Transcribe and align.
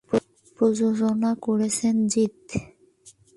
প্রযোজনা 0.57 1.31
করেছেন 1.41 1.95
জিৎ। 2.07 2.39